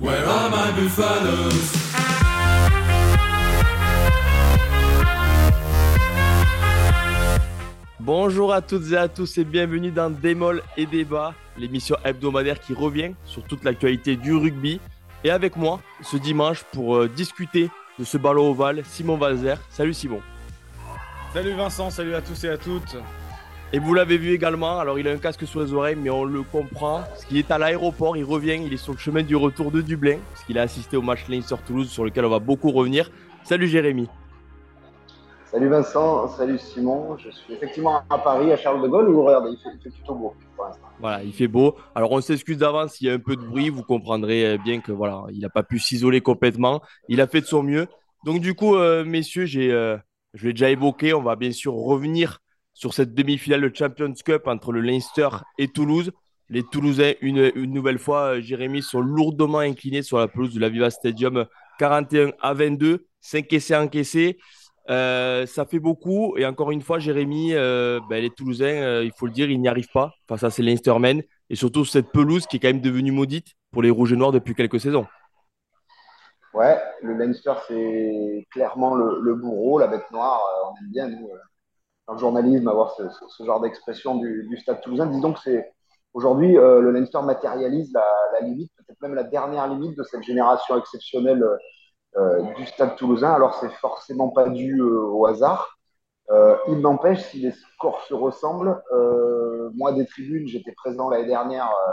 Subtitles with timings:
[0.00, 1.72] Where are my buffaloes?
[8.00, 12.74] Bonjour à toutes et à tous et bienvenue dans Démol et Débat, l'émission hebdomadaire qui
[12.74, 14.80] revient sur toute l'actualité du rugby.
[15.22, 19.58] Et avec moi, ce dimanche, pour euh, discuter de ce ballon ovale, Simon Valzer.
[19.70, 20.22] Salut Simon.
[21.32, 22.96] Salut Vincent, salut à tous et à toutes.
[23.74, 26.22] Et vous l'avez vu également, alors il a un casque sur les oreilles, mais on
[26.22, 29.34] le comprend, parce qu'il est à l'aéroport, il revient, il est sur le chemin du
[29.34, 32.70] retour de Dublin, parce qu'il a assisté au match Leinster-Toulouse sur lequel on va beaucoup
[32.70, 33.10] revenir.
[33.42, 34.08] Salut Jérémy.
[35.46, 37.16] Salut Vincent, salut Simon.
[37.18, 39.90] Je suis effectivement à Paris, à Charles de Gaulle, où regardez, il fait, il fait
[39.90, 40.86] plutôt beau pour l'instant.
[41.00, 41.74] Voilà, il fait beau.
[41.96, 44.80] Alors on s'excuse d'avance s'il y a un peu de bruit, vous comprendrez euh, bien
[44.80, 46.80] que voilà, il n'a pas pu s'isoler complètement.
[47.08, 47.88] Il a fait de son mieux.
[48.24, 49.96] Donc du coup, euh, messieurs, j'ai, euh,
[50.32, 52.38] je l'ai déjà évoqué, on va bien sûr revenir
[52.74, 55.28] sur cette demi-finale de Champions Cup entre le Leinster
[55.58, 56.12] et Toulouse.
[56.50, 60.68] Les Toulousains, une, nouvelle fois, euh, Jérémy, sont lourdement inclinés sur la pelouse de la
[60.68, 61.46] Viva Stadium,
[61.78, 64.38] 41 à 22, 5 essais encaissés.
[64.90, 66.36] Euh, ça fait beaucoup.
[66.36, 69.68] Et encore une fois, Jérémy, euh, ben, les Toulousains, il faut le dire, ils n'y
[69.68, 71.22] arrivent pas face à ces Leinstermen.
[71.48, 74.32] Et surtout cette pelouse qui est quand même devenue maudite pour les Rouges et Noirs
[74.32, 75.06] depuis quelques saisons.
[76.52, 80.40] Ouais, le Leinster, c'est clairement le, le bourreau, la bête noire.
[80.66, 81.30] On aime bien, nous,
[82.06, 85.06] dans le journalisme, avoir ce, genre d'expression du, stade toulousain.
[85.06, 85.72] Disons que c'est
[86.12, 90.76] aujourd'hui, euh, le Leinster matérialise la, limite, peut-être même la dernière limite de cette génération
[90.78, 91.44] exceptionnelle
[92.16, 93.32] euh, du stade toulousain.
[93.32, 95.78] Alors, c'est forcément pas dû euh, au hasard.
[96.30, 101.26] Euh, il n'empêche, si les scores se ressemblent, euh, moi des tribunes, j'étais présent l'année
[101.26, 101.92] dernière euh,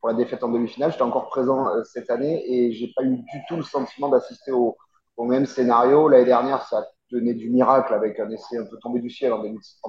[0.00, 3.16] pour la défaite en demi-finale, j'étais encore présent euh, cette année et j'ai pas eu
[3.16, 4.76] du tout le sentiment d'assister au,
[5.16, 6.08] au même scénario.
[6.08, 9.42] L'année dernière, ça tenait du miracle avec un essai un peu tombé du ciel en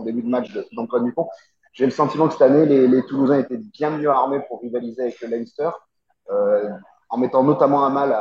[0.04, 1.28] début, de match d'Antoine Dupont.
[1.73, 5.20] J'ai le sentiment que cette année, les, Toulousains étaient bien mieux armés pour rivaliser avec
[5.22, 5.70] le Leinster,
[6.31, 6.70] euh,
[7.09, 8.16] en mettant notamment à mal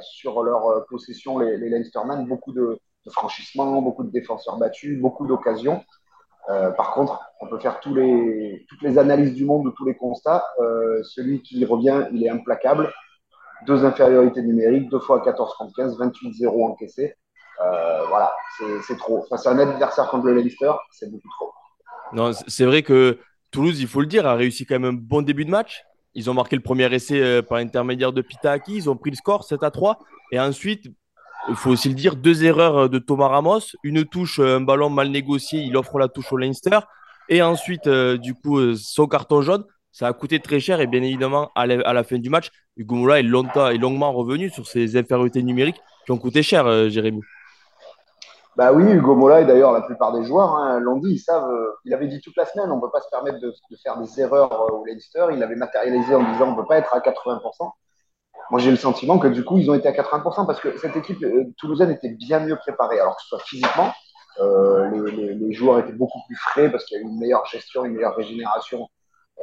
[0.00, 1.90] sur leur euh, possession les, les
[2.26, 2.78] beaucoup de,
[3.10, 5.84] franchissements, beaucoup de défenseurs battus, beaucoup d'occasions.
[6.48, 10.44] Euh, par contre, on peut faire toutes les analyses du monde, de tous les constats.
[11.02, 12.92] Celui qui revient, il est implacable.
[13.66, 17.14] Deux infériorités numériques, deux fois 14 contre 15, 28-0 encaissé.
[17.64, 18.32] Euh, voilà,
[18.86, 19.24] c'est trop.
[19.28, 21.52] Face à un adversaire contre le Leinster, c'est beaucoup trop.
[22.12, 23.18] Non, c'est vrai que
[23.50, 25.82] Toulouse, il faut le dire, a réussi quand même un bon début de match.
[26.14, 28.76] Ils ont marqué le premier essai euh, par l'intermédiaire de Pitaki.
[28.76, 29.98] Ils ont pris le score 7 à 3.
[30.32, 30.86] Et ensuite,
[31.48, 33.60] il faut aussi le dire, deux erreurs euh, de Thomas Ramos.
[33.82, 35.60] Une touche, un ballon mal négocié.
[35.60, 36.78] Il offre la touche au Leinster.
[37.28, 39.64] Et ensuite, du coup, son carton jaune.
[39.90, 40.80] Ça a coûté très cher.
[40.80, 44.66] Et bien évidemment, à la, fin du match, Hugo Moula est, est longuement revenu sur
[44.66, 47.22] ses infériorités numériques qui ont coûté cher, Jérémy.
[48.56, 51.50] Bah oui, Hugo Mola et d'ailleurs la plupart des joueurs hein, l'ont dit, ils savent.
[51.50, 53.76] euh, il avait dit toute la semaine, on ne peut pas se permettre de, de
[53.82, 55.26] faire des erreurs euh, au Leinster.
[55.32, 57.70] Il avait matérialisé en disant on ne peut pas être à 80%.
[58.50, 60.96] Moi, j'ai le sentiment que du coup, ils ont été à 80% parce que cette
[60.96, 62.98] équipe euh, toulousaine était bien mieux préparée.
[63.00, 63.92] Alors que ce soit physiquement,
[64.40, 67.18] euh, les, les- les joueurs étaient beaucoup plus frais parce qu'il y a eu une
[67.18, 68.88] meilleure gestion, une meilleure régénération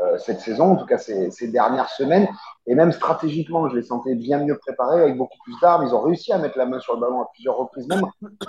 [0.02, 2.28] euh, cette saison, en tout cas ces, ces dernières semaines.
[2.66, 5.86] Et même stratégiquement, je les sentais bien mieux préparés avec beaucoup plus d'armes.
[5.86, 8.02] Ils ont réussi à mettre la main sur le ballon à plusieurs reprises, même,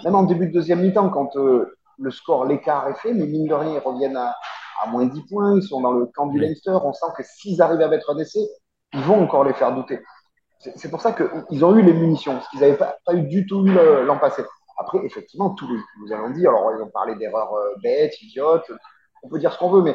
[0.05, 3.47] même en début de deuxième mi-temps, quand euh, le score, l'écart est fait, mais mine
[3.47, 4.35] de rien, ils reviennent à,
[4.83, 5.57] à moins 10 points.
[5.57, 6.39] Ils sont dans le camp du.
[6.39, 6.79] Leinster.
[6.83, 8.41] On sent que s'ils arrivent à mettre un essai,
[8.93, 10.01] ils vont encore les faire douter.
[10.77, 13.47] C'est pour ça qu'ils ont eu les munitions, ce qu'ils n'avaient pas, pas eu du
[13.47, 13.75] tout eu
[14.07, 14.43] l'an passé.
[14.79, 18.73] Après, effectivement, tous les, nous allons dire, alors ils ont parlé d'erreurs euh, bêtes, idiotes,
[19.23, 19.95] on peut dire ce qu'on veut, mais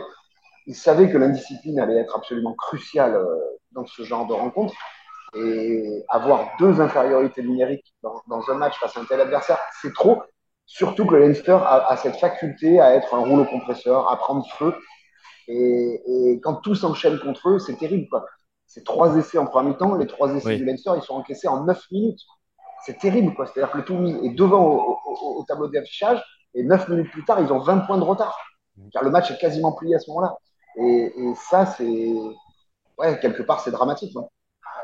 [0.70, 3.26] ils savaient que l'indiscipline allait être absolument cruciale euh,
[3.74, 4.74] dans ce genre de rencontre.
[5.36, 9.94] Et avoir deux infériorités numériques dans, dans un match face à un tel adversaire, c'est
[9.94, 10.24] trop.
[10.66, 14.46] Surtout que le Leinster a, a cette faculté à être un rouleau compresseur, à prendre
[14.58, 14.74] feu.
[15.48, 16.02] Et,
[16.34, 18.08] et quand tout s'enchaîne contre eux, c'est terrible.
[18.10, 18.26] quoi.
[18.68, 19.96] C'est trois essais en première mi-temps.
[19.96, 20.58] Les trois essais Oui.
[20.58, 22.22] du Leinster, ils sont encaissés en neuf minutes.
[22.86, 23.34] C'est terrible.
[23.36, 23.46] quoi.
[23.48, 26.24] C'est-à-dire que le Toulouse est devant au, au- au tableau d'affichage
[26.56, 28.38] et neuf minutes plus tard, ils ont 20 points de retard.
[28.94, 30.36] Car le match est quasiment plié à ce moment-là.
[30.80, 31.12] Et,
[31.50, 32.14] ça, c'est.
[32.98, 34.16] Ouais, quelque part, c'est dramatique.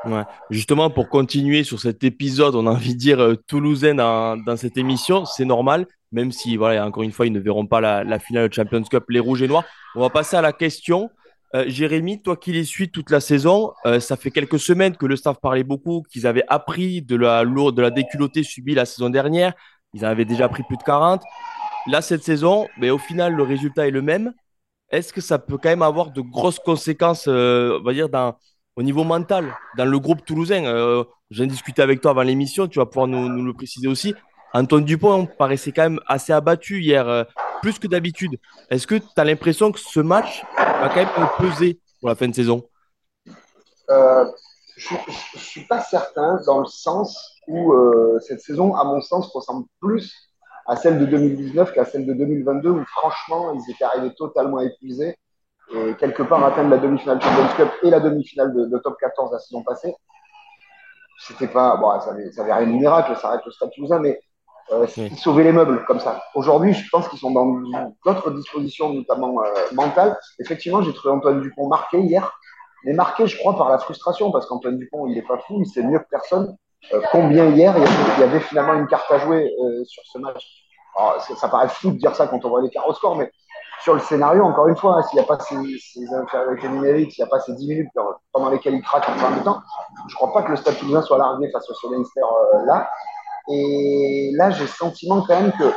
[0.06, 0.24] Ouais.
[0.52, 4.78] Justement, pour continuer sur cet épisode, on a envie de dire euh, toulousain dans, cette
[4.78, 8.50] émission, c'est normal, même si, voilà, encore une fois, ils ne verront pas la, finale
[8.50, 9.66] de Champions Cup, les Rouges et Noirs.
[9.96, 11.10] On va passer à la question.
[11.56, 15.06] Euh, Jérémy, toi qui les suis toute la saison, euh, ça fait quelques semaines que
[15.06, 19.10] le staff parlait beaucoup, qu'ils avaient appris de la de la déculottée subie la saison
[19.10, 19.54] dernière.
[19.94, 21.24] Ils en avaient déjà pris plus de 40.
[21.88, 24.34] Là, cette saison, mais au final, le résultat est le même.
[24.92, 28.36] Est-ce que ça peut quand même avoir de grosses conséquences, euh, on
[28.78, 32.22] au niveau mental, dans le groupe toulousain euh, Je viens de discuter avec toi avant
[32.22, 34.14] l'émission, tu vas pouvoir nous, le préciser aussi.
[34.54, 37.24] Antoine Dupont paraissait quand même assez abattu hier, euh,
[37.62, 38.38] plus que d'habitude.
[38.70, 42.28] Est-ce que tu as l'impression que ce match va quand même peser pour la fin
[42.28, 42.68] de saison?
[43.90, 44.26] Euh,
[44.78, 47.74] je ne suis pas certain dans le sens où
[48.20, 50.14] cette saison, à mon sens, ressemble plus
[50.66, 55.18] à celle de 2019 qu'à celle de 2022 où franchement, ils étaient arrivés totalement épuisés
[55.74, 59.40] et quelque part atteindre la demi-finale Champions Cup et la demi-finale de, top 14 la
[59.40, 59.96] saison passée.
[61.18, 64.00] C'était pas, bon, ça avait, ça avait rien de miracle, ça arrête le Stade Toulousain,
[64.00, 64.20] mais
[64.72, 64.86] euh,
[65.18, 66.24] sauver les meubles comme ça.
[66.34, 67.62] Aujourd'hui, je pense qu'ils sont dans
[68.06, 70.18] d'autres dispositions, notamment euh, mentales.
[70.40, 72.38] Effectivement, j'ai trouvé Antoine Dupont marqué hier,
[72.84, 75.68] mais marqué, je crois, par la frustration, parce qu'Antoine Dupont, il est pas fou, il
[75.68, 76.56] sait mieux que personne
[77.12, 80.46] combien hier il y, avait, finalement une carte à jouer euh, sur ce match.
[81.38, 83.30] Ça paraît fou de dire ça quand on voit les cartes au score, mais
[83.84, 87.12] sur le scénario, encore une fois, hein, s'il n'y a pas ces, ces infériorités numériques,
[87.12, 87.90] s'il n'y a pas ces 10 minutes
[88.32, 89.62] pendant lesquelles il craque en fin de temps,
[90.08, 92.90] je ne crois pas que le Stade Toulousain soit largué face au Leinster euh, là.
[93.50, 95.72] Et là, j'ai le sentiment quand même que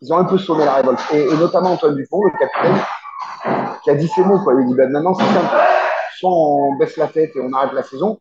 [0.00, 1.00] ils ont un peu sonné la révolte.
[1.12, 2.82] Et, notamment Antoine Dupont, le capitaine,
[3.84, 4.40] qui a dit ces mots.
[4.40, 4.54] Quoi.
[4.60, 5.54] Il dit ben, maintenant, c'est simple.
[6.18, 8.18] Soit on baisse la tête et on arrête la saison,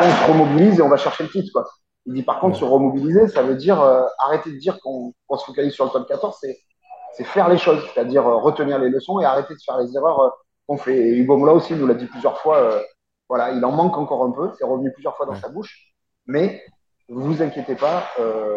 [0.00, 1.50] on se remobilise et on va chercher le titre.
[1.52, 1.64] Quoi.
[2.06, 5.44] Il dit par contre, se remobiliser, ça veut dire euh, arrêter de dire qu'on se
[5.44, 9.24] focalise sur le top 14, c'est faire les choses, c'est-à-dire euh, retenir les leçons et
[9.24, 10.28] arrêter de faire les erreurs euh,
[10.66, 10.96] qu'on fait.
[10.96, 12.82] Et Hugo Moula aussi nous l'a dit plusieurs fois,
[13.28, 15.92] voilà, il en manque encore un peu, c'est revenu plusieurs fois dans sa bouche,
[16.26, 16.62] mais
[17.08, 18.04] vous inquiétez pas,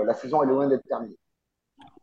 [0.05, 1.17] la saison est loin d'être terminée.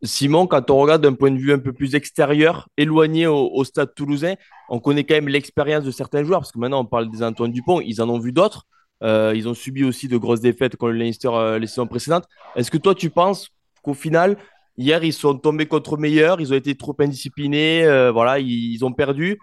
[0.05, 3.95] Simon, quand on regarde d'un point de vue un peu plus extérieur, éloigné au, stade
[3.95, 4.35] toulousain,
[4.69, 7.53] on connaît quand même l'expérience de certains joueurs, parce que maintenant on parle des Antoine
[7.53, 8.67] Dupont, ils en ont vu d'autres.
[9.03, 12.25] Euh, ils ont subi aussi de grosses défaites contre le Leinster euh, les saisons précédentes.
[12.55, 13.49] Est-ce que toi, tu penses
[13.83, 14.37] qu'au final,
[14.79, 18.93] hier, ils sont tombés contre meilleurs, ils ont été trop indisciplinés, euh, voilà, ils, ont
[18.93, 19.41] perdu,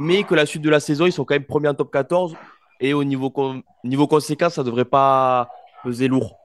[0.00, 2.34] mais que la suite de la saison, ils sont quand même premiers en top 14
[2.80, 3.32] et au niveau,
[3.84, 5.48] niveau conséquence, ça ne devrait pas
[5.84, 6.38] peser lourd?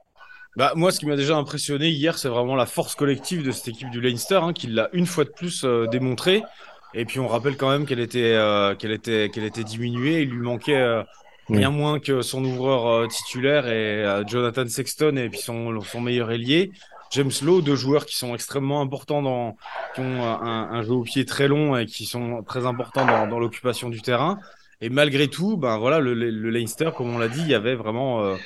[0.56, 3.68] Bah, moi, ce qui m'a déjà impressionné hier, c'est vraiment la force collective de cette
[3.68, 6.42] équipe du Leinster, hein, qui l'a une fois de plus démontré.
[6.94, 8.36] Et puis on rappelle quand même qu'elle était,
[8.78, 10.22] qu'elle était, qu'elle était diminuée.
[10.22, 11.04] Il lui manquait
[11.50, 16.00] Rien moins que son ouvreur euh, titulaire et euh, Jonathan Sexton et puis son, son
[16.00, 16.72] meilleur ailier.
[17.10, 19.56] James Lowe, deux joueurs qui sont extrêmement importants dans,
[19.94, 23.38] qui ont un, un jeu au pied très long et qui sont très importants dans,
[23.38, 24.38] l'occupation du terrain.
[24.80, 27.74] Et malgré tout, ben voilà, le, le Leinster, comme on l'a dit, il y avait
[27.74, 28.36] vraiment, euh,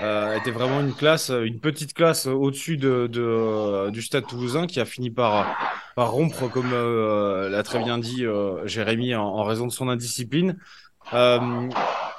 [0.00, 4.80] euh, était vraiment une classe, une petite classe au-dessus de, de, du Stade Toulousain qui
[4.80, 5.54] a fini par,
[5.94, 8.24] par rompre, comme euh, l'a très bien dit
[8.64, 10.56] Jérémy, en, raison de son indiscipline.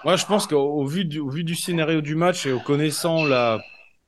[0.06, 3.62] Moi, je pense qu'au vu, du, vu du scénario du match et au connaissant la,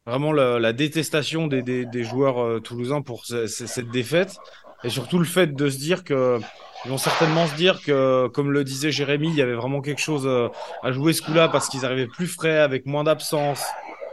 [0.05, 4.37] vraiment la, détestation des, des, des joueurs euh, toulousains pour cette défaite,
[4.83, 6.39] et surtout le fait de se dire que
[6.83, 10.01] ils vont certainement se dire que, comme le disait Jérémy, il y avait vraiment quelque
[10.01, 10.49] chose euh,
[10.83, 13.63] à jouer ce coup-là parce qu'ils arrivaient plus frais, avec moins d'absence,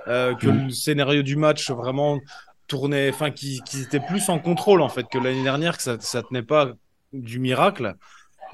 [0.09, 2.19] euh, que le scénario du match vraiment
[2.69, 6.23] tournait, enfin, qu'ils étaient plus en contrôle en fait que l'année dernière, que ça, ça
[6.23, 6.71] tenait pas
[7.13, 7.95] du miracle.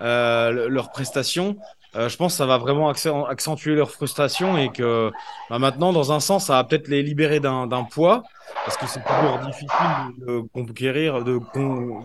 [0.01, 1.57] Euh, leurs prestations.
[1.97, 5.11] Euh, je pense que ça va vraiment accentuer leur frustration et que
[5.49, 8.23] bah, maintenant, dans un sens, ça va peut-être les libérer d'un poids
[8.65, 9.69] parce que c'est toujours difficile
[10.27, 11.41] de, conquérir, de,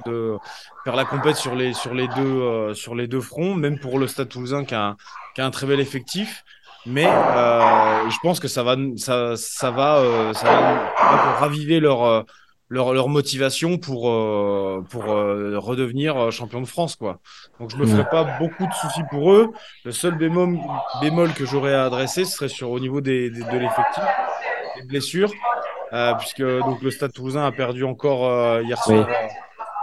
[0.06, 0.38] de,
[0.84, 4.00] faire la compète sur les sur les deux euh, sur les deux fronts, même pour
[4.00, 4.96] le Stade Toulousain qui a,
[5.36, 6.44] qui a un très bel effectif.
[6.86, 12.26] Mais euh, je pense que ça va ça, ça va euh, ça va raviver leur
[12.70, 16.96] leur, leur motivation pour, euh, pour euh, redevenir euh, champion de France.
[16.96, 17.20] Quoi.
[17.60, 19.52] Donc je me ferai pas beaucoup de soucis pour eux.
[19.86, 20.58] Le seul bémol,
[21.02, 24.04] bémol que j'aurais à adresser, ce serait sur au niveau des, des de l'effectif,
[24.78, 25.32] des blessures,
[25.94, 29.08] euh, puisque donc le Stade Toulousain a perdu encore hier soir.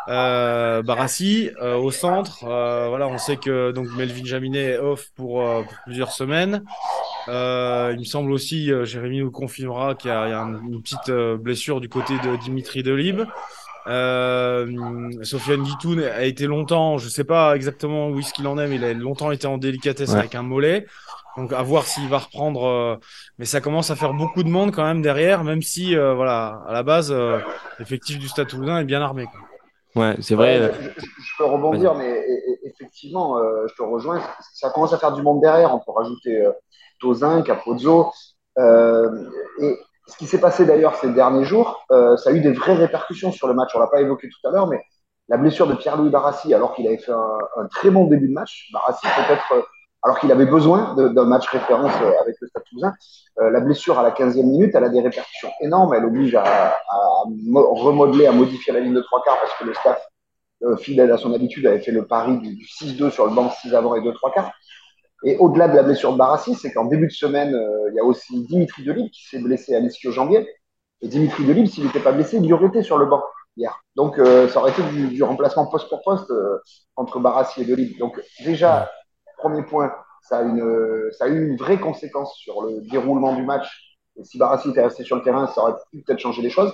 [0.08, 2.44] Euh, Barassi euh, au centre.
[2.44, 6.64] Euh, voilà, on sait que donc Melvin Jaminet est off pour, pour plusieurs semaines.
[7.30, 12.14] Il me semble aussi, Jérémy nous confirmera qu'il y a, une petite blessure du côté
[12.14, 13.22] de Dimitri Delib.
[13.86, 18.68] Euh, Sofiane Guitoun a été longtemps, je sais pas exactement où est-ce qu'il en est,
[18.68, 20.86] mais il a longtemps été en délicatesse avec un mollet.
[21.36, 23.00] Donc à voir s'il va reprendre.
[23.38, 26.72] mais ça commence à faire beaucoup de monde quand même derrière, même si voilà, à
[26.72, 27.14] la base,
[27.78, 29.24] l'effectif du Stade Toulousain est bien armé.
[29.24, 29.40] Quoi.
[29.96, 30.58] Ouais, c'est vrai.
[30.60, 32.24] Euh, je, peux rebondir, mais
[33.00, 34.20] effectivement, euh, je te rejoins.
[34.54, 35.74] Ça commence à faire du monde derrière.
[35.74, 36.52] On peut rajouter euh,
[37.00, 38.12] Tozin, Capozzo.
[38.58, 39.24] Euh,
[39.60, 43.32] et ce qui s'est passé d'ailleurs ces derniers jours, ça a eu des vraies répercussions
[43.32, 43.70] sur le match.
[43.74, 44.82] On l'a pas évoqué tout à l'heure, mais
[45.28, 48.68] la blessure de Pierre-Louis Barassi, alors qu'il avait fait un, très bon début de match,
[48.72, 49.64] Barassi peut-être
[50.02, 52.94] alors qu'il avait besoin d'un match référence euh, avec le Stade Toulousain.
[53.38, 55.92] Euh, la blessure à la 15e minute, elle a des répercussions énormes.
[55.94, 57.22] Elle oblige à, à
[57.54, 60.00] remodeler, à modifier la ligne de trois quarts parce que le staff,
[60.62, 63.74] euh, fidèle à son habitude, avait fait le pari du, 6-2 sur le banc 6
[63.74, 64.52] avant et 2 trois quarts.
[65.24, 67.50] Et au-delà de la blessure de Barassi, c'est qu'en début de semaine,
[67.90, 70.48] il y a aussi Dimitri Delib qui s'est blessé à l'ischio-jambier.
[71.02, 73.22] Et Dimitri Delib, s'il n'était pas blessé, il aurait été sur le banc
[73.56, 73.78] hier.
[73.96, 76.32] Donc, ça aurait été du, remplacement poste pour poste
[76.96, 77.98] entre Barassi et Delib.
[77.98, 78.90] Donc, déjà,
[79.36, 80.44] premier point, ça a,
[81.12, 83.98] ça a eu une vraie conséquence sur le déroulement du match.
[84.16, 86.72] Et si Barassi était resté sur le terrain, ça aurait pu peut-être changer les choses.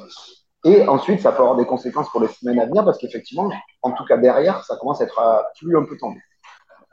[0.66, 3.49] Et ensuite, ça peut avoir des conséquences pour les semaines à venir parce qu'effectivement,
[3.82, 6.20] en tout cas derrière, ça commence à être euh, plus un peu tendu.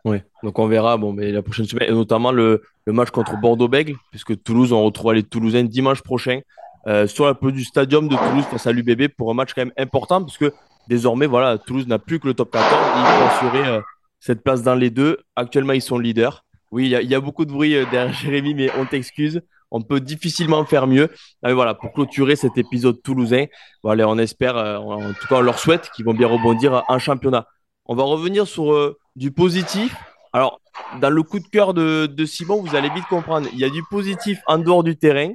[0.06, 3.96] Oui, donc on verra bon, mais la prochaine semaine, et notamment le, match contre Bordeaux-Bègles,
[4.12, 6.42] puisque Toulouse, on retrouve les Toulousains dimanche prochain
[6.86, 9.62] euh, sur la pelouse du stadium de Toulouse face à l'UBB pour un match quand
[9.62, 10.54] même important, parce que
[10.88, 13.82] désormais, voilà, Toulouse n'a plus que le top 14 et il faut assurer euh,
[14.20, 15.18] cette place dans les deux.
[15.36, 16.46] Actuellement, ils sont leaders.
[16.72, 19.42] Oui, il y, a beaucoup de bruit derrière Jérémy, mais on t'excuse.
[19.74, 21.10] On peut difficilement faire mieux.
[21.44, 23.48] Mais voilà, pour clôturer cet épisode toulousain,
[23.84, 27.48] voilà, on espère, en tout cas, on leur souhaite qu'ils vont bien rebondir en championnat.
[27.86, 29.94] On va revenir sur du positif.
[30.32, 30.62] Alors,
[31.00, 33.84] dans le coup de cœur de, Simon, vous allez vite comprendre, il y a du
[33.90, 35.32] positif en dehors du terrain.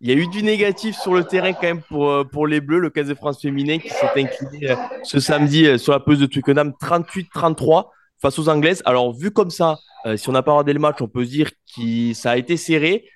[0.00, 2.62] Il y a eu du négatif sur le terrain quand même pour, euh, pour les
[2.62, 6.00] Bleus, le 15 de France féminin qui s'est incliné euh, ce samedi euh, sur la
[6.00, 8.82] pelouse de Twickenham 38-33 face aux Anglaises.
[8.86, 9.76] Alors, vu comme ça,
[10.16, 12.56] si on n'a pas regardé le match, on peut se dire que ça a été
[12.56, 13.06] serré.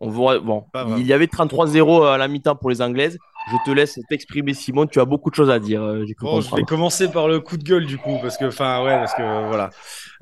[0.00, 0.64] On voit, bon,
[0.96, 3.18] il y avait 33-0 à la mi-temps pour les Anglaises.
[3.50, 4.86] Je te laisse t'exprimer, Simon.
[4.86, 5.82] Tu as beaucoup de choses à dire.
[5.82, 8.84] Euh, bon, je vais commencer par le coup de gueule du coup, parce que, enfin,
[8.84, 9.70] ouais, parce que voilà.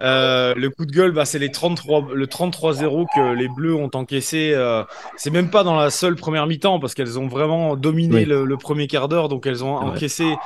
[0.00, 3.90] Euh, le coup de gueule, bah, c'est les 33, le 33-0 que les Bleus ont
[3.94, 4.52] encaissé.
[4.54, 4.84] Euh,
[5.16, 8.56] c'est même pas dans la seule première mi-temps, parce qu'elles ont vraiment dominé le, le,
[8.56, 10.36] premier quart d'heure, donc elles ont encaissé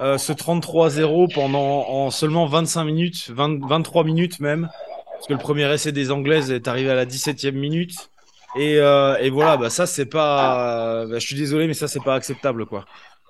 [0.00, 4.68] euh, ce 33-0 pendant en seulement 25 minutes, 20, 23 minutes même,
[5.12, 8.10] parce que le premier essai des Anglaises est arrivé à la 17e minute.
[8.56, 11.06] Et, euh, et voilà, bah ça c'est pas.
[11.06, 12.84] Bah, je suis désolé, mais ça c'est pas acceptable quoi.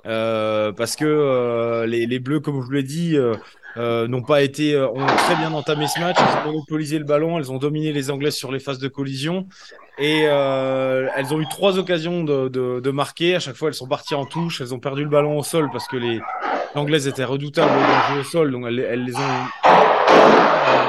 [0.07, 3.35] Euh, parce que euh, les, les, Bleus, comme je vous l'ai dit, euh,
[3.77, 6.17] euh, n'ont pas été, ont très bien entamé ce match.
[6.19, 9.47] Elles ont monopolisé le ballon, elles ont dominé les Anglaises sur les phases de collision
[9.99, 13.37] et elles ont eu trois occasions de, de, de, marquer.
[13.37, 14.61] À chaque fois, elles sont parties en touche.
[14.61, 16.21] Elles ont perdu le ballon au sol parce que les
[16.75, 19.72] Anglaises étaient redoutables au jeu au sol, donc elles, elles les ont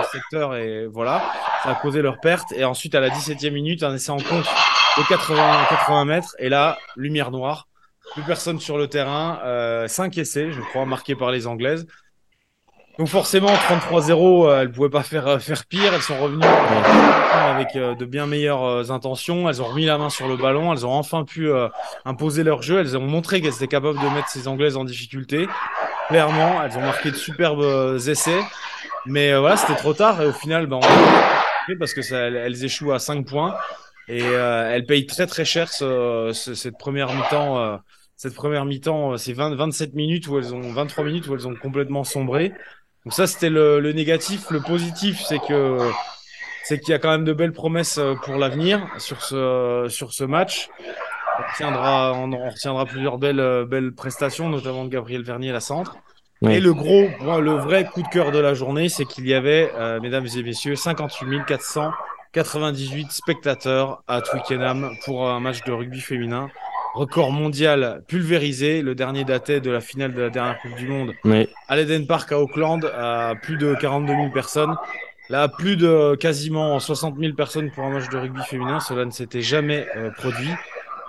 [0.06, 1.24] secteur et voilà,
[1.64, 2.52] ça a causé leur perte.
[2.54, 4.46] Et ensuite, à la 17e minute, un essai en compte
[4.98, 6.36] de 80, 80 mètres.
[6.40, 7.68] Et là, lumière noire.
[8.14, 9.40] Plus personne sur le terrain.
[9.44, 11.88] Euh, 5 essais, je crois, marqués par les Anglaises.
[13.00, 15.96] Donc forcément, 33-0, euh, elles pouvaient pas faire euh, faire pire.
[15.96, 19.50] Elles sont revenues avec euh, de bien meilleures intentions.
[19.50, 20.72] Elles ont remis la main sur le ballon.
[20.72, 21.50] Elles ont enfin pu
[22.06, 22.80] imposer leur jeu.
[22.80, 25.48] Elles ont montré qu'elles étaient capables de mettre ces Anglaises en difficulté.
[26.14, 28.40] Clairement, elles ont marqué de superbes essais.
[29.08, 32.64] Mais euh, voilà, c'était trop tard et au final, ben, on parce que ça, elles
[32.64, 33.56] échouent à 5 points
[34.08, 37.58] et euh, elles payent très très cher ce, ce, cette première mi-temps.
[37.58, 37.78] Euh,
[38.16, 41.56] cette première mi-temps, c'est 20, 27 minutes où elles ont 23 minutes où elles ont
[41.56, 42.54] complètement sombré.
[43.06, 44.52] Donc ça, c'était le, négatif.
[44.52, 45.80] Le positif, c'est que
[46.64, 50.70] c'est qu'il y a quand même de belles promesses pour l'avenir sur ce match.
[51.40, 55.60] On retiendra, on, on retiendra plusieurs belles belles prestations, notamment de Gabriel Vernier à la
[55.60, 55.98] centre.
[56.50, 57.08] Et le gros,
[57.40, 60.44] le vrai coup de cœur de la journée, c'est qu'il y avait, euh, mesdames et
[60.44, 66.50] messieurs, 58 498 spectateurs à Twickenham pour un match de rugby féminin.
[66.96, 68.82] Record mondial pulvérisé.
[68.82, 71.48] Le dernier datait de la finale de la dernière Coupe du Monde oui.
[71.70, 74.76] à l'Eden Park à Auckland, à plus de 42 000 personnes.
[75.30, 78.80] Là, plus de quasiment 60 000 personnes pour un match de rugby féminin.
[78.82, 80.52] Cela ne s'était jamais euh, produit.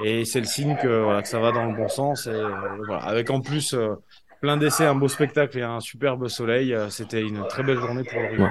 [0.02, 2.26] Et c'est le signe que, voilà, que ça va dans le bon sens.
[2.26, 2.50] Et, euh,
[2.86, 3.02] voilà.
[3.02, 3.94] Avec en plus euh,
[4.40, 6.74] plein d'essais, un beau spectacle et un superbe soleil.
[6.74, 8.42] Euh, c'était une très belle journée pour le rugby.
[8.42, 8.48] Ouais.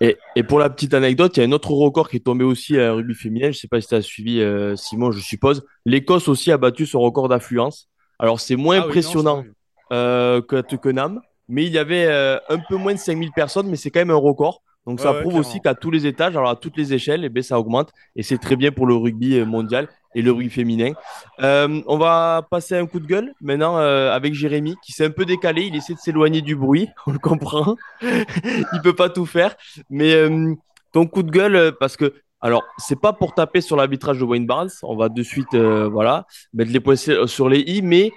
[0.00, 2.44] Et, et, pour la petite anecdote, il y a un autre record qui est tombé
[2.44, 3.46] aussi à rugby féminin.
[3.46, 5.64] Je ne sais pas si tu as suivi, euh, Simon, je suppose.
[5.84, 7.88] L'Écosse aussi a battu son record d'affluence.
[8.18, 12.38] Alors, c'est moins ah impressionnant oui, non, euh, que Twickenham, mais il y avait euh,
[12.48, 14.62] un peu moins de 5000 personnes, mais c'est quand même un record.
[14.86, 17.28] Donc, ça prouve ouais, aussi qu'à tous les étages, alors à toutes les échelles, eh
[17.28, 17.90] bien, ça augmente.
[18.16, 20.92] Et c'est très bien pour le rugby mondial et le rugby féminin.
[21.40, 25.10] Euh, on va passer un coup de gueule maintenant euh, avec Jérémy qui s'est un
[25.10, 25.62] peu décalé.
[25.62, 27.76] Il essaie de s'éloigner du bruit, on le comprend.
[28.02, 29.54] il peut pas tout faire.
[29.90, 30.54] Mais euh,
[30.92, 34.46] ton coup de gueule, parce que, alors, c'est pas pour taper sur l'arbitrage de Wayne
[34.46, 34.70] Barnes.
[34.82, 36.24] On va de suite, voilà,
[36.54, 38.12] mettre les points sur les i, mais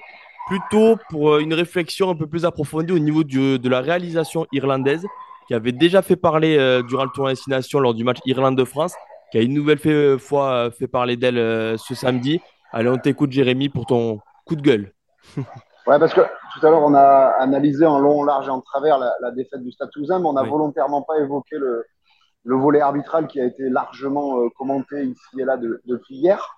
[0.48, 5.06] plutôt pour une réflexion un peu plus approfondie au niveau du, de la réalisation irlandaise
[5.48, 6.56] qui avait déjà fait parler
[6.88, 8.94] durant le tournoi destination lors du match Irlande-France
[9.32, 12.42] qui a une nouvelle fait, fois fait parler d'elle euh, ce samedi.
[12.72, 14.92] Allez, on t'écoute, Jérémy, pour ton coup de gueule.
[15.38, 19.00] ouais, parce que tout à l'heure, on a analysé en long, large et en travers
[19.00, 20.50] la, la défaite du Stade Toulousain, mais on n'a oui.
[20.50, 21.86] volontairement pas évoqué le,
[22.44, 26.58] le, volet arbitral qui a été largement euh, commenté ici et là de, depuis hier.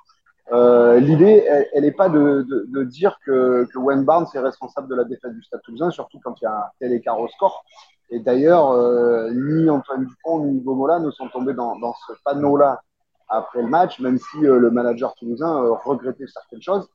[0.52, 4.90] Euh, L'idée, elle n'est pas de, de, de, dire que, que Wayne Barnes est responsable
[4.90, 7.28] de la défaite du Stade Toulousain, surtout quand il y a un tel écart au
[7.30, 7.64] score.
[8.10, 11.76] Et d'ailleurs, euh, ni Antoine Dupont ni Gomola ne sont tombés dans,
[12.08, 12.82] ce panneau-là
[13.30, 16.88] après le match, même si euh, le manager toulousain euh, regrettait certaines choses.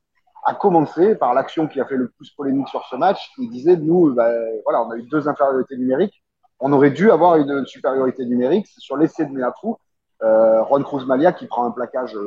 [0.45, 3.75] A commencé par l'action qui a fait le plus polémique sur ce match, qui disait
[3.75, 4.29] nous, bah,
[4.63, 6.23] voilà, on a eu deux infériorités numériques,
[6.61, 8.67] on aurait dû avoir une supériorité numérique.
[8.73, 9.77] C'est sur l'essai de Meafou,
[10.23, 12.17] euh, Juan Cruz Malia qui prend un plaquage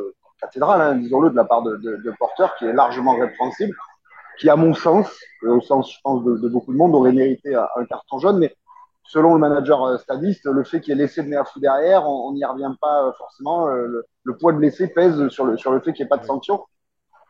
[0.40, 3.74] cathédral, hein, disons-le, de la part de, de, de, Porter, qui est largement répréhensible,
[4.38, 5.08] qui, à mon sens,
[5.42, 8.38] au sens, je pense, de, de beaucoup de monde, aurait mérité un carton jaune.
[8.38, 8.54] Mais
[9.12, 12.32] selon le manager euh, stadiste, le fait qu'il y ait l'essai de Meafou derrière, on
[12.32, 13.66] n'y revient pas euh, forcément.
[13.66, 16.16] Le, le poids de l'essai pèse sur le, sur le fait qu'il n'y ait pas
[16.16, 16.64] de sanction.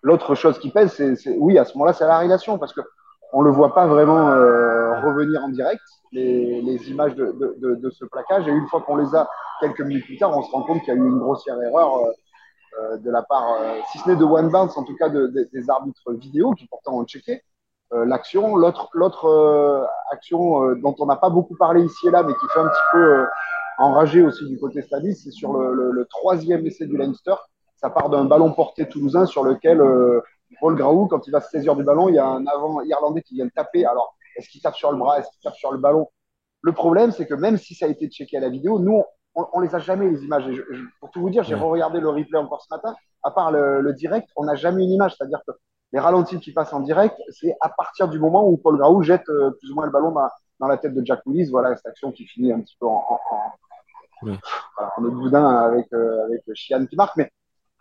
[0.02, 2.82] L'autre chose qui pèse, c'est, oui, à ce moment-là, c'est la régulation, parce que
[3.32, 7.74] on le voit pas vraiment euh, revenir en direct, les, les images de, de, de,
[7.74, 8.46] de, ce plaquage.
[8.46, 9.28] Et une fois qu'on les a
[9.60, 11.96] quelques minutes plus tard, on se rend compte qu'il y a eu une grossière erreur
[11.96, 12.12] euh,
[12.80, 15.26] euh de la part, euh, si ce n'est de One Bounce, en tout cas de,
[15.26, 17.42] des arbitres vidéo qui pourtant ont checké
[17.92, 18.56] euh, l'action.
[18.56, 18.90] L'autre
[20.12, 22.86] action dont on n'a pas beaucoup parlé ici et là, mais qui fait un petit
[22.92, 23.26] peu
[23.78, 27.34] enrager aussi du côté stadiste, c'est sur le, le, le, troisième essai du Leinster.
[27.76, 29.80] Ça part d'un ballon porté toulousain sur lequel
[30.60, 33.22] Paul Graou, quand il va se saisir du ballon, il y a un avant irlandais
[33.22, 33.84] qui vient le taper.
[33.84, 36.08] Alors, est-ce qu'il tape sur le bras Est-ce qu'il tape sur le ballon?
[36.60, 39.02] Le problème, c'est que même si ça a été checké à la vidéo, nous,
[39.34, 40.44] on, on les a jamais, les images.
[40.48, 42.94] Je, je, pour tout vous dire, j'ai regardé le replay encore ce matin.
[43.22, 45.16] À part le, le direct, on n'a jamais une image.
[45.16, 45.52] C'est-à-dire que
[45.92, 49.28] les ralentis qui passent en direct, c'est à partir du moment où Paul Graou jette
[49.28, 51.50] euh, plus ou moins le ballon dans, dans, la tête de Jack Willis.
[51.50, 53.52] Voilà cette action qui finit un petit peu en, en, en,
[54.22, 54.38] oui.
[54.76, 57.16] voilà, en boudin avec, euh, avec Chian qui marque.
[57.16, 57.30] Mais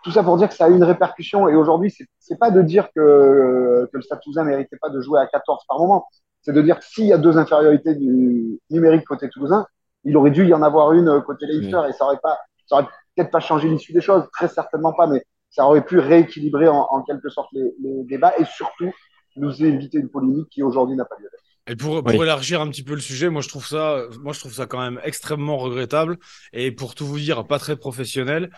[0.03, 1.47] tout ça pour dire que ça a eu une répercussion.
[1.47, 5.21] Et aujourd'hui, c'est pas de dire que, que le Stade Toulousain méritait pas de jouer
[5.21, 6.05] à 14 par moment.
[6.41, 9.65] C'est de dire que s'il y a deux infériorités du numérique côté Toulousain,
[10.03, 11.89] il aurait dû y en avoir une côté Leicester oui.
[11.89, 15.05] et ça aurait pas, ça aurait peut-être pas changé l'issue des choses, très certainement pas,
[15.05, 18.91] mais ça aurait pu rééquilibrer en, en quelque sorte les, les, débats et surtout
[19.35, 21.43] nous éviter une polémique qui aujourd'hui n'a pas lieu d'être.
[21.67, 22.23] Et pour, pour oui.
[22.23, 24.79] élargir un petit peu le sujet, moi je trouve ça, moi je trouve ça quand
[24.79, 26.17] même extrêmement regrettable
[26.53, 28.49] et pour tout vous dire, pas très professionnel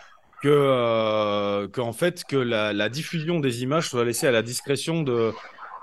[0.42, 5.02] que euh, qu'en fait que la, la, diffusion des images soit laissée à la discrétion
[5.02, 5.32] de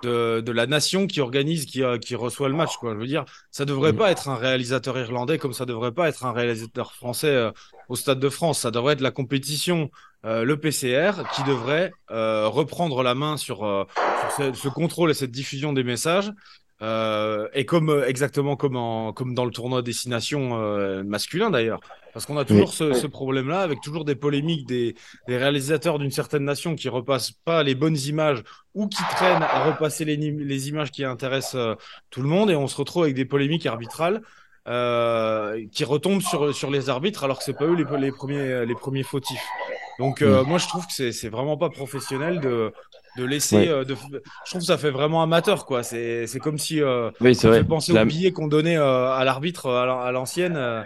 [0.01, 2.77] de, de la nation qui organise, qui, qui reçoit le match.
[2.77, 2.94] Quoi.
[2.94, 3.98] Je veux dire, ça devrait mmh.
[3.98, 7.51] pas être un réalisateur irlandais comme ça devrait pas être un réalisateur français euh,
[7.89, 8.60] au Stade de France.
[8.60, 9.89] Ça devrait être la compétition,
[10.25, 13.86] euh, le PCR, qui devrait euh, reprendre la main sur, euh,
[14.20, 16.31] sur ce, ce, contrôle et cette diffusion des messages.
[16.81, 21.79] Euh, et comme exactement comme en, comme dans le tournoi destination euh, masculin d'ailleurs,
[22.12, 22.75] parce qu'on a toujours oui.
[22.75, 24.96] ce, ce problème-là avec toujours des polémiques des,
[25.27, 28.42] des réalisateurs d'une certaine nation qui repassent pas les bonnes images
[28.74, 31.75] ou qui traînent à repasser les, les images qui intéressent euh,
[32.10, 34.24] tout le monde et on se retrouve avec des polémiques arbitrales
[34.68, 38.66] euh, qui retombent sur sur les arbitres alors que c'est pas eux les, les premiers
[38.66, 39.46] les premiers fautifs.
[40.00, 40.48] Donc euh, mmh.
[40.48, 42.72] moi je trouve que c'est c'est vraiment pas professionnel de
[43.18, 43.68] de laisser ouais.
[43.68, 47.12] euh, de je trouve que ça fait vraiment amateur quoi c'est c'est comme si euh,
[47.20, 47.64] oui, c'est vrai.
[47.64, 48.04] penser La...
[48.04, 50.82] aux billets qu'on donnait euh, à l'arbitre à l'ancienne euh,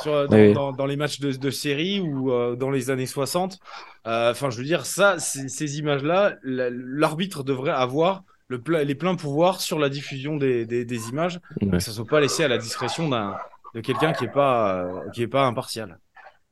[0.00, 0.52] sur dans, oui.
[0.52, 3.58] dans, dans, les matchs de, de série ou euh, dans les années 60
[4.04, 9.60] enfin je veux dire ça ces images là l'arbitre devrait avoir le les pleins pouvoirs
[9.60, 11.70] sur la diffusion des, des, des images ouais.
[11.70, 15.28] que ça soit pas laissé à la discrétion de quelqu'un qui est pas qui est
[15.28, 15.98] pas impartial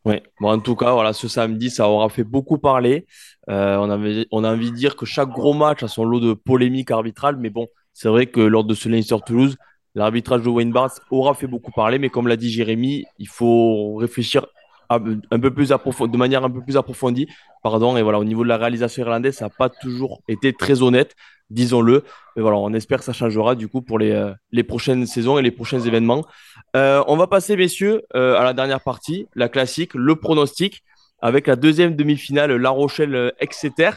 [0.05, 3.07] oui, bon, en tout cas, voilà, ce samedi, ça aura fait beaucoup parler.
[3.49, 6.19] Euh, on, avait, on a envie de dire que chaque gros match a son lot
[6.19, 9.57] de polémiques arbitrales, mais bon, c'est vrai que lors de ce Leinster Toulouse,
[9.95, 13.95] l'arbitrage de Wayne Barnes aura fait beaucoup parler, mais comme l'a dit Jérémy, il faut
[13.95, 14.47] réfléchir
[15.31, 17.29] un peu plus de manière un peu plus approfondie.
[17.63, 20.83] Pardon, et voilà, au niveau de la réalisation irlandaise, ça n'a pas toujours été très
[20.83, 21.15] honnête,
[21.51, 22.05] disons-le.
[22.37, 25.39] Mais voilà, on espère que ça changera du coup pour les, euh, les prochaines saisons
[25.39, 26.25] et les prochains événements.
[26.77, 30.83] Euh, on va passer, messieurs, euh, à la dernière partie, la classique, le pronostic,
[31.21, 33.91] avec la deuxième demi-finale, La Rochelle-Exeter,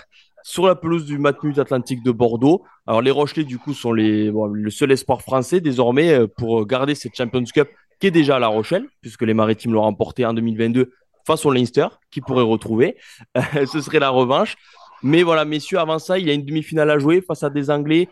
[0.43, 2.63] sur la pelouse du Matmut Atlantique de Bordeaux.
[2.85, 7.15] Alors, les Rochelais, du coup, sont les, le seul espoir français désormais pour garder cette
[7.15, 7.67] Champions Cup
[7.99, 10.91] qui est déjà à La Rochelle, puisque les Maritimes l'ont remporté en 2022
[11.25, 12.97] face au Leinster, qui pourrait retrouver.
[13.71, 14.55] Ce serait la revanche.
[15.03, 17.69] Mais voilà, messieurs, avant ça, il y a une demi-finale à jouer face à des
[17.69, 18.07] Anglais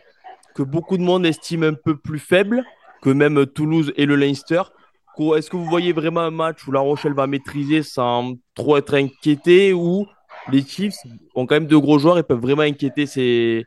[0.55, 2.63] que beaucoup de monde estime un peu plus faibles
[3.01, 4.61] que même Toulouse et le Leinster.
[5.35, 8.95] Est-ce que vous voyez vraiment un match où La Rochelle va maîtriser sans trop être
[8.95, 10.07] inquiété ou
[10.51, 10.95] les Chiefs
[11.35, 13.65] ont quand même de gros joueurs et peuvent vraiment inquiéter ces,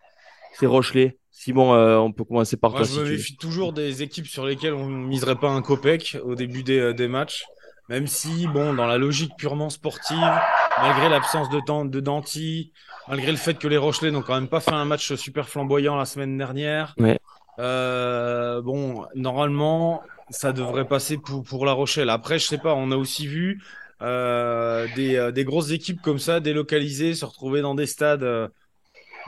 [0.55, 1.19] ces Rochelais?
[1.39, 2.89] Simon, euh, on peut commencer par Moi, toi.
[2.91, 6.35] Je me méfie toujours des équipes sur lesquelles on ne miserait pas un copec au
[6.35, 7.45] début des, euh, des matchs.
[7.91, 10.41] Même si, bon, dans la logique purement sportive,
[10.81, 12.73] malgré l'absence de temps de Danti,
[13.07, 15.95] malgré le fait que les Rochelais n'ont quand même pas fait un match super flamboyant
[15.95, 17.19] la semaine dernière, ouais.
[17.59, 22.09] euh, bon, normalement, ça devrait passer pour, pour La Rochelle.
[22.09, 23.63] Après, je sais pas, on a aussi vu
[24.01, 28.51] euh, des, euh, des grosses équipes comme ça, délocalisées, se retrouver dans des stades.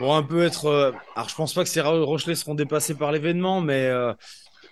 [0.00, 0.66] Euh, bon, un peu être.
[0.66, 4.12] Euh, alors, je pense pas que ces Rochelais seront dépassés par l'événement, mais euh,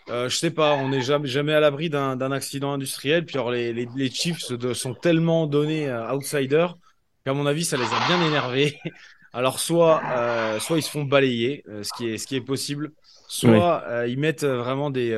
[0.09, 3.25] euh, je sais pas, on n'est jamais, jamais à l'abri d'un accident industriel.
[3.25, 6.77] Puis alors, les, les, les Chiefs de, sont tellement donnés outsiders
[7.25, 8.79] qu'à mon avis, ça les a bien énervés.
[9.33, 12.41] Alors soit, euh, soit ils se font balayer, euh, ce, qui est, ce qui est
[12.41, 12.93] possible,
[13.29, 15.11] soit euh, ils mettent vraiment des,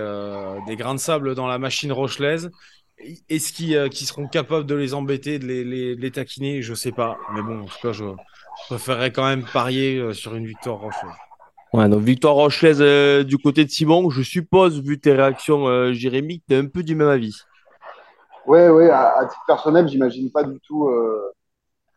[0.66, 2.50] des grains de sable dans la machine rochelaise.
[3.28, 6.62] Est-ce qu'ils seront capables de les embêter, de les, les, les, taquiner?
[6.62, 7.16] Je sais pas.
[7.32, 8.04] Mais bon, en tout cas, je
[8.68, 11.14] préférerais quand même parier sur une victoire rochelaise.
[11.72, 14.10] Ouais, donc victoire rochelaise du côté de Simon.
[14.10, 17.36] Je suppose, vu tes réactions, Jérémy, tu es un peu du même avis.
[18.46, 20.88] Oui, oui, à, à, titre personnel, j'imagine pas du tout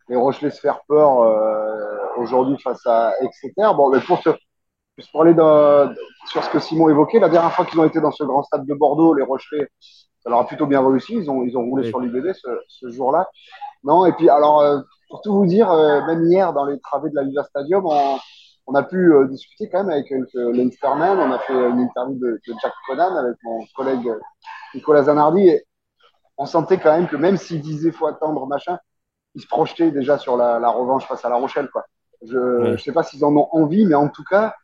[0.08, 3.74] les Rochelais se faire peur euh, aujourd'hui face à Exeter.
[3.74, 5.34] Bon, mais pour, pour aller
[6.26, 8.66] sur ce que Simon évoquait, la dernière fois qu'ils ont été dans ce grand stade
[8.66, 9.68] de Bordeaux, les Rochelais,
[10.22, 11.14] ça leur a plutôt bien réussi.
[11.14, 13.28] Ils ont, ils ont roulé sur l'UBB ce, ce jour-là.
[13.84, 17.10] Non, et puis alors, euh, pour tout vous dire, euh, même hier, dans les travées
[17.10, 18.18] de la Viva Stadium, on,
[18.66, 21.18] on a pu discuter quand même avec Leinsterman.
[21.18, 24.08] On a fait une interview de, de, Jack Conan avec mon collègue
[24.74, 25.48] Nicolas Zanardi.
[25.48, 25.64] Et
[26.38, 28.78] on sentait quand même que même s'il disait faut attendre, machin,
[29.34, 31.68] ils se projetaient déjà sur la, la, revanche face à La Rochelle.
[31.70, 31.84] Quoi.
[32.22, 34.54] Je ne sais pas s'ils en ont envie, mais en tout cas,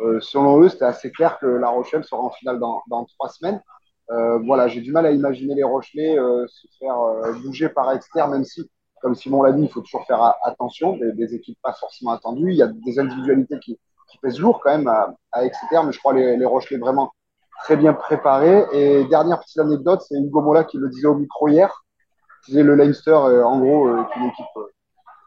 [0.00, 3.28] euh, selon eux, c'était assez clair que La Rochelle sera en finale dans, dans trois
[3.28, 3.60] semaines.
[4.10, 7.90] Euh, voilà, j'ai du mal à imaginer les Rochelais euh, se faire euh, bouger par
[7.92, 11.58] externe, même si, comme Simon l'a dit, il faut toujours faire attention, des, des, équipes
[11.62, 12.50] pas forcément attendues.
[12.50, 13.78] Il y a des individualités qui,
[14.10, 17.12] qui pèsent lourd quand même à, à Exeter, mais je crois les, les Rochelais vraiment
[17.62, 18.66] très bien préparés.
[18.72, 21.84] Et dernière petite anecdote, c'est Hugo Mola qui le disait au micro hier
[22.52, 24.46] le Leinster, euh, en gros, euh, est une équipe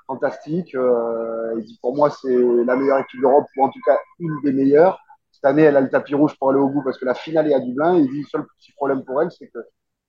[0.05, 0.73] fantastique.
[0.73, 4.53] il dit pour moi, c'est la meilleure équipe d'Europe, ou en tout cas une des
[4.53, 4.99] meilleures.
[5.37, 7.51] Cette année, elle a le tapis rouge pour aller au bout parce que la finale
[7.51, 7.95] est à Dublin.
[7.95, 9.59] Il dit le seul petit problème pour elle, c'est que,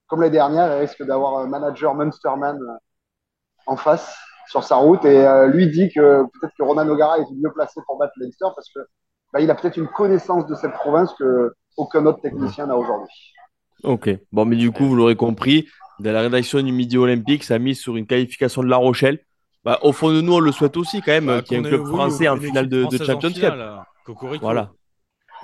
[0.07, 2.59] comme l'année dernière, elle risque d'avoir un manager Munsterman
[3.67, 4.17] en face
[4.49, 5.05] sur sa route.
[5.05, 8.71] Et lui dit que peut-être que Ronan O'Gara est mieux placé pour battre Leinster parce
[8.75, 8.81] que
[9.35, 13.35] bah, il a peut-être une connaissance de cette province que aucun autre technicien n'a aujourd'hui.
[13.85, 15.69] Ok, bon, mais du coup, vous l'aurez compris,
[16.01, 19.21] de la rédaction du Midi Olympique, ça a mis sur une qualification de La Rochelle.
[19.65, 21.67] Bah, au fond de nous, on le souhaite aussi quand même, bah, qu'il y ait
[21.67, 23.55] un club français en finale de, Champions Cup.
[24.41, 24.73] Voilà.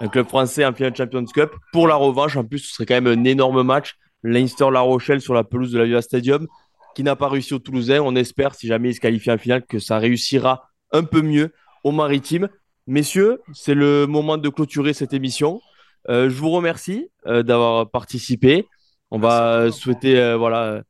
[0.00, 1.50] Un club français en finale de Champions Cup.
[1.72, 3.94] Pour la revanche, en plus, ce serait quand même un énorme match.
[4.24, 6.46] Leinster-La Rochelle sur la pelouse de la Viva Stadium,
[6.94, 8.00] qui n'a pas réussi au Toulousain.
[8.00, 11.52] On espère, si jamais il se qualifie en finale, que ça réussira un peu mieux
[11.84, 12.48] au Maritime.
[12.86, 15.60] Messieurs, c'est le moment de clôturer cette émission.
[16.08, 18.66] Euh, je vous remercie euh, d'avoir participé.
[19.10, 20.82] On va souhaiter euh, voilà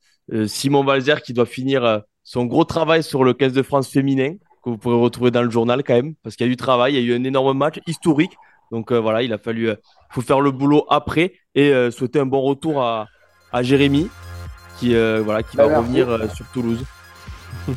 [0.46, 4.70] Simon Valzer qui doit finir son gros travail sur le 15 de France féminin que
[4.70, 6.94] vous pourrez retrouver dans le journal quand même parce qu'il y a eu du travail,
[6.94, 8.32] il y a eu un énorme match historique.
[8.70, 9.70] Donc voilà, il a fallu
[10.10, 13.06] faut faire le boulot après et souhaiter un bon retour à,
[13.52, 14.08] à Jérémy
[14.78, 16.84] qui voilà qui va revenir sur Toulouse.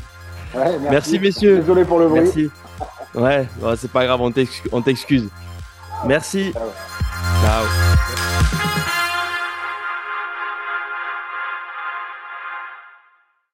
[0.90, 1.20] merci.
[1.20, 1.58] messieurs.
[1.58, 2.22] Désolé pour le bruit.
[2.22, 2.50] Merci.
[3.16, 5.30] Ouais, c'est pas grave, on t'excuse.
[6.06, 6.54] Merci.
[7.42, 7.98] Ciao.